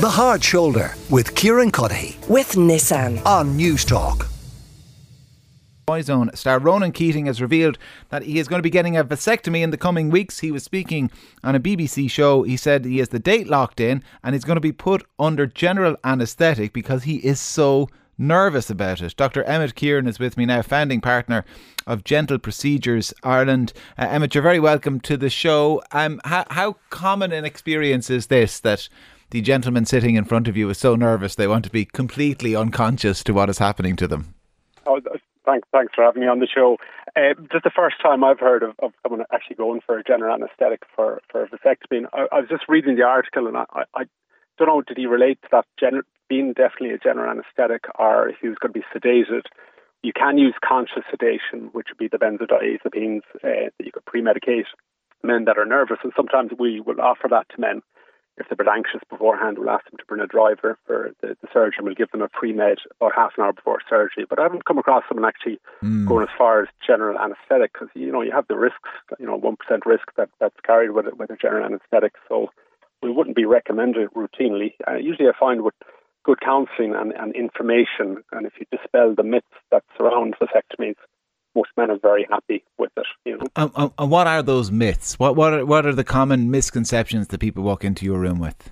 [0.00, 3.22] The Hard Shoulder with Kieran Cuddihy with Nissan.
[3.26, 4.26] on Newstalk.
[6.00, 7.76] Zone star Ronan Keating has revealed
[8.08, 10.38] that he is going to be getting a vasectomy in the coming weeks.
[10.38, 11.10] He was speaking
[11.44, 12.44] on a BBC show.
[12.44, 15.46] He said he has the date locked in and he's going to be put under
[15.46, 17.90] general anaesthetic because he is so
[18.20, 19.16] nervous about it.
[19.16, 19.42] Dr.
[19.44, 21.44] Emmet Kerin is with me now, founding partner
[21.86, 23.72] of Gentle Procedures Ireland.
[23.98, 25.82] Uh, Emmet, you're very welcome to the show.
[25.90, 28.88] Um, how, how common an experience is this that
[29.30, 32.54] the gentleman sitting in front of you is so nervous they want to be completely
[32.54, 34.34] unconscious to what is happening to them?
[34.86, 35.00] Oh,
[35.46, 36.76] thanks, thanks for having me on the show.
[37.16, 40.34] Uh, just the first time I've heard of, of someone actually going for a general
[40.34, 42.04] anaesthetic for, for a vasectomy.
[42.12, 43.64] I, I was just reading the article and I,
[43.94, 44.04] I
[44.66, 48.36] don't know, did he relate to that gen- being definitely a general anaesthetic or if
[48.40, 49.42] he was going to be sedated?
[50.02, 54.64] You can use conscious sedation, which would be the benzodiazepines uh, that you could pre-medicate
[55.22, 57.82] men that are nervous, and sometimes we will offer that to men
[58.40, 61.36] if they're a bit anxious beforehand, we'll ask them to bring a driver for the,
[61.42, 61.84] the surgeon.
[61.84, 64.24] We'll give them a pre-med about half an hour before surgery.
[64.28, 66.06] But I haven't come across someone actually mm.
[66.06, 69.38] going as far as general anaesthetic because, you know, you have the risks, you know,
[69.38, 72.14] 1% risk that, that's carried with, with a general anaesthetic.
[72.28, 72.48] So
[73.02, 74.74] we wouldn't be recommended routinely.
[74.86, 75.74] Uh, usually I find with
[76.24, 80.96] good counselling and, and information, and if you dispel the myths that surround vasectomies,
[81.54, 83.06] most men are very happy with it.
[83.24, 83.46] You know?
[83.56, 85.18] Um, um, and what are those myths?
[85.18, 88.70] What what are, what are the common misconceptions that people walk into your room with?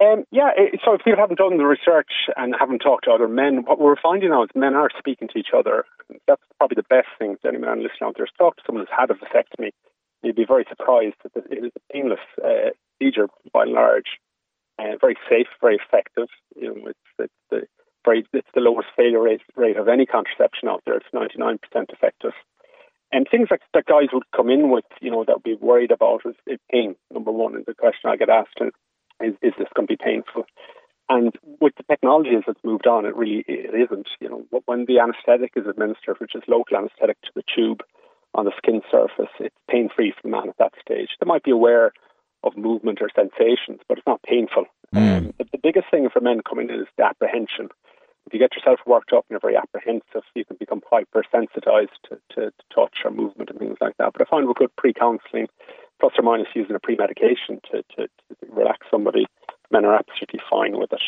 [0.00, 0.50] Um, yeah,
[0.84, 4.00] so if people haven't done the research and haven't talked to other men, what we're
[4.00, 5.84] finding now is men are speaking to each other.
[6.28, 8.24] That's probably the best thing to any man listening out there.
[8.24, 9.70] Is talk to someone who's had a vasectomy.
[10.22, 14.18] You'd be very surprised that it is a painless uh, procedure by and large,
[14.78, 16.28] uh, very safe, very effective.
[16.56, 17.62] You know, it's, it's the
[18.04, 20.96] very, it's the lowest failure rate, rate of any contraception out there.
[20.96, 21.58] It's 99%
[21.90, 22.32] effective.
[23.10, 25.90] And things like that guys would come in with, you know, that would be worried
[25.90, 27.54] about is, is pain, number one.
[27.54, 28.72] And the question I get asked is,
[29.20, 30.44] is, is this going to be painful?
[31.08, 34.08] And with the technology as it's moved on, it really it isn't.
[34.20, 37.80] You know, when the anaesthetic is administered, which is local anaesthetic to the tube
[38.34, 41.08] on the skin surface, it's pain free for the man at that stage.
[41.18, 41.92] They might be aware
[42.44, 44.64] of movement or sensations, but it's not painful.
[44.94, 45.16] Mm.
[45.16, 47.68] Um, but the biggest thing for men coming in is the apprehension
[48.28, 52.20] if you get yourself worked up and you're very apprehensive, you can become hypersensitized to,
[52.34, 54.12] to, to touch or movement and things like that.
[54.12, 55.46] But I find with good pre-counselling,
[55.98, 59.24] plus or minus using a pre-medication to, to, to relax somebody,
[59.70, 61.00] men are absolutely fine with it.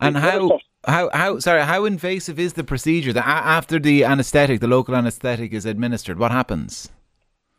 [0.00, 4.66] And how how how sorry how invasive is the procedure that after the anaesthetic, the
[4.66, 6.18] local anaesthetic is administered?
[6.18, 6.90] What happens?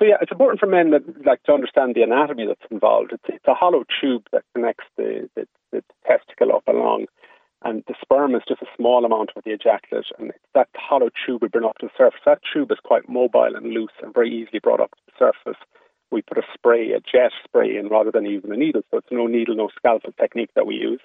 [0.01, 3.12] So yeah, it's important for men that like to understand the anatomy that's involved.
[3.13, 7.06] It's, it's a hollow tube that connects the, the, the testicle up along
[7.63, 11.09] and the sperm is just a small amount of the ejaculate, and it's that hollow
[11.23, 12.19] tube we bring up to the surface.
[12.25, 15.61] That tube is quite mobile and loose and very easily brought up to the surface.
[16.09, 19.11] We put a spray, a jet spray in rather than using a needle, so it's
[19.11, 21.01] no needle, no scalpel technique that we use.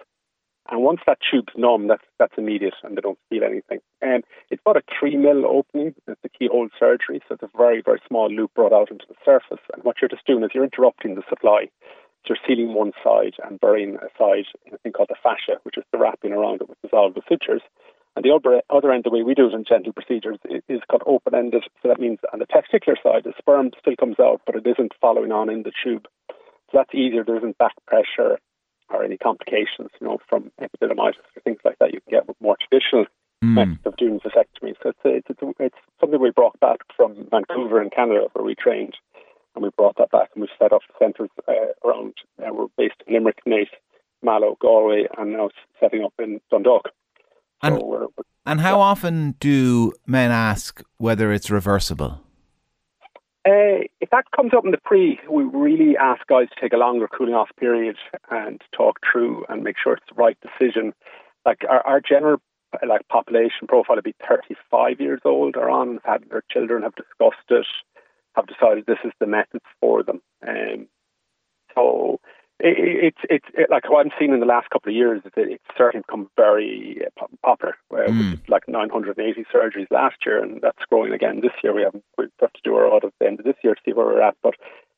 [0.68, 3.78] And once that tube's numb, that's that's immediate, and they don't feel anything.
[4.02, 5.94] And it's about a three mil opening.
[6.08, 9.14] It's a keyhole surgery, so it's a very very small loop brought out into the
[9.24, 9.62] surface.
[9.74, 11.68] And what you're just doing is you're interrupting the supply
[12.26, 15.60] So you're sealing one side and burying a side in a thing called the fascia,
[15.62, 17.62] which is the wrapping around it with dissolved sutures.
[18.16, 20.38] And the other, other end, the way we do it in gentle procedures,
[20.68, 21.64] is called open ended.
[21.82, 24.92] So that means on the testicular side, the sperm still comes out, but it isn't
[25.00, 26.08] following on in the tube.
[26.28, 27.24] So that's easier.
[27.24, 28.38] There isn't back pressure
[28.90, 32.36] or any complications, you know, from epididymitis or things like that you can get with
[32.40, 33.06] more traditional
[33.42, 33.54] mm.
[33.54, 34.74] methods of doing vasectomy.
[34.82, 38.54] So it's, it's, it's, it's something we brought back from Vancouver in Canada where we
[38.54, 38.94] trained
[39.54, 41.52] and we brought that back and we set up centres uh,
[41.84, 42.14] around.
[42.38, 43.68] Uh, we're based in Limerick, Naas,
[44.22, 46.90] Mallow, Galway, and now setting up in Dundalk.
[47.62, 48.84] And, we're, we're, and how yeah.
[48.84, 52.20] often do men ask whether it's reversible?
[53.46, 56.76] Uh, if that comes up in the pre, we really ask guys to take a
[56.76, 57.96] longer cooling off period
[58.30, 60.92] and talk through and make sure it's the right decision.
[61.44, 62.38] Like our, our general
[62.86, 66.94] like population profile would be 35 years old or on, have had their children have
[66.96, 67.66] discussed it
[68.36, 70.20] have decided this is the method for them.
[70.46, 70.88] Um,
[71.74, 72.20] so
[72.58, 75.22] it's it, it's it, like what I'm seeing in the last couple of years.
[75.24, 77.02] It, it's certainly become very
[77.42, 77.76] popular.
[77.92, 78.48] Uh, mm.
[78.48, 81.74] like 980 surgeries last year, and that's growing again this year.
[81.74, 83.80] We have we have to do our audit at the end of this year to
[83.84, 84.36] see where we're at.
[84.42, 84.54] But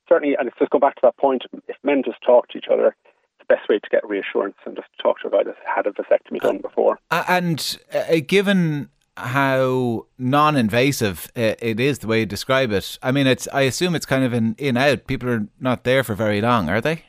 [0.09, 1.45] certainly, and it's just go back to that point.
[1.67, 4.77] If men just talk to each other, it's the best way to get reassurance and
[4.77, 6.99] just talk to a guy that's had a vasectomy done before.
[7.11, 12.99] And uh, given how non-invasive it is the way you describe it.
[13.03, 13.49] I mean, it's.
[13.53, 15.09] I assume it's kind of an in-out.
[15.09, 17.03] People are not there for very long, are they?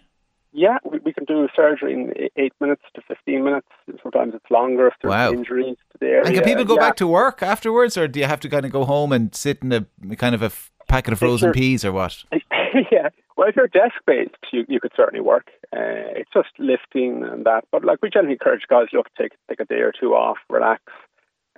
[0.52, 3.68] Yeah, we, we can do surgery in eight minutes to fifteen minutes.
[4.02, 5.32] Sometimes it's longer if there's wow.
[5.32, 6.24] injuries to the area.
[6.26, 6.80] And can people go yeah.
[6.80, 9.60] back to work afterwards, or do you have to kind of go home and sit
[9.62, 9.86] in a
[10.16, 10.52] kind of a
[10.88, 12.24] packet of frozen peas, or what?
[12.92, 13.10] yeah.
[13.38, 15.48] Well, if you're desk based, you, you could certainly work.
[15.72, 17.64] Uh, it's just lifting and that.
[17.72, 20.82] But like we generally encourage guys, look, take take a day or two off, relax.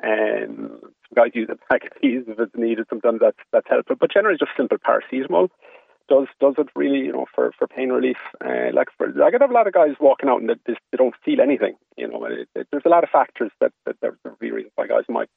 [0.03, 0.81] And um,
[1.15, 2.85] guys use a pack of peas if it's needed.
[2.89, 3.95] Sometimes that's that's helpful.
[3.99, 5.49] But generally, just simple paracetamol
[6.11, 8.17] does does it really, you know, for, for pain relief.
[8.43, 11.15] Uh, like for I get a lot of guys walking out and they, they don't
[11.23, 11.75] feel anything.
[11.97, 14.87] You know, it, it, there's a lot of factors that that there are reasons why
[14.87, 15.29] guys might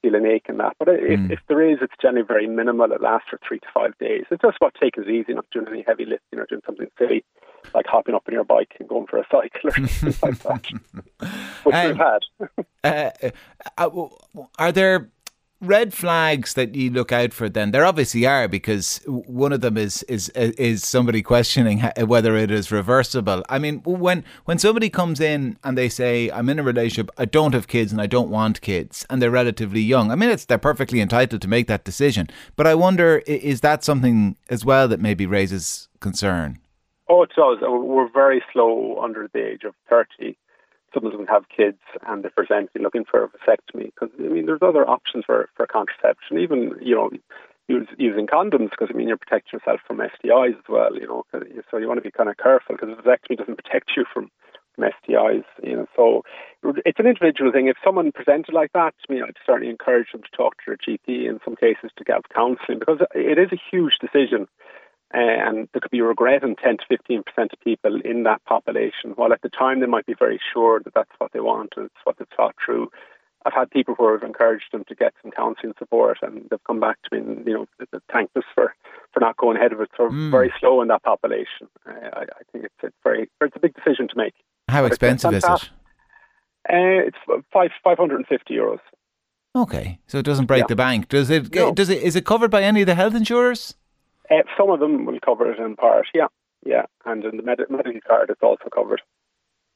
[0.00, 0.74] feel an ache and that.
[0.78, 1.30] But if, mm.
[1.30, 2.90] if there is, it's generally very minimal.
[2.92, 4.24] It lasts for three to five days.
[4.30, 7.24] It's just about taking it easy, not doing any heavy lifting or doing something silly
[7.74, 10.80] like hopping up on your bike and going for a cycle or something like that.
[11.62, 12.22] Which um, we've had.
[12.84, 13.30] uh,
[13.78, 14.08] uh,
[14.58, 15.10] are there
[15.62, 19.76] red flags that you look out for then there obviously are because one of them
[19.76, 23.44] is is uh, is somebody questioning whether it is reversible.
[23.48, 27.24] I mean when when somebody comes in and they say i'm in a relationship i
[27.24, 30.44] don't have kids and i don't want kids and they're relatively young i mean it's
[30.44, 32.28] they're perfectly entitled to make that decision.
[32.56, 36.58] But i wonder is that something as well that maybe raises concern?
[37.08, 37.58] Oh it does.
[37.62, 40.36] Uh, we're very slow under the age of 30
[40.94, 44.46] some of them have kids and they're presenting looking for a vasectomy because I mean
[44.46, 47.10] there's other options for for contraception, even you know
[47.68, 51.24] using condoms because I mean you're protecting yourself from STIs as well, you know.
[51.70, 54.30] So you want to be kind of careful because vasectomy doesn't protect you from
[54.74, 55.86] from STIs, you know.
[55.96, 56.22] So
[56.62, 57.68] it's an individual thing.
[57.68, 60.76] If someone presented like that, I mean, I'd certainly encourage them to talk to their
[60.76, 64.48] GP in some cases to get counselling because it is a huge decision
[65.12, 69.12] and there could be regret in 10 to 15 percent of people in that population.
[69.16, 71.86] While at the time they might be very sure that that's what they want and
[71.86, 72.90] it's what they've thought through.
[73.44, 76.78] I've had people who have encouraged them to get some counselling support, and they've come
[76.78, 78.72] back to me and you know thanked us for,
[79.12, 79.90] for not going ahead of it.
[79.96, 80.30] So mm.
[80.30, 81.66] very slow in that population.
[81.84, 84.34] I, I, think it's, it's very it's a big decision to make.
[84.68, 85.70] How expensive is it?
[86.70, 87.16] Uh, it's
[87.52, 88.78] five five hundred and fifty euros.
[89.54, 90.66] Okay, so it doesn't break yeah.
[90.68, 91.08] the bank.
[91.08, 91.52] Does it?
[91.52, 91.74] No.
[91.74, 92.00] Does it?
[92.00, 93.74] Is it covered by any of the health insurers?
[94.32, 96.28] Uh, some of them will cover it in part, yeah.
[96.64, 99.02] Yeah, and in the med- medical card, it's also covered.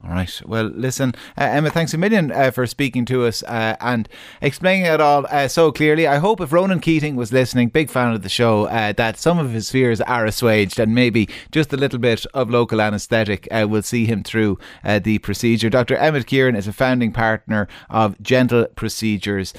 [0.05, 0.43] All right.
[0.45, 4.09] Well, listen, uh, Emmet, thanks a million uh, for speaking to us uh, and
[4.43, 6.07] explaining it all uh, so clearly.
[6.07, 9.39] I hope if Ronan Keating was listening, big fan of the show, uh, that some
[9.39, 13.67] of his fears are assuaged and maybe just a little bit of local anaesthetic uh,
[13.69, 15.71] will see him through the procedure.
[15.71, 15.97] Dr.
[15.97, 19.55] Emmet Kerin is a founding partner of Gentle Procedures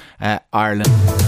[0.52, 1.27] Ireland.